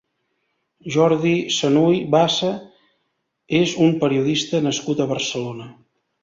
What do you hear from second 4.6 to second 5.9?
nascut a Barcelona.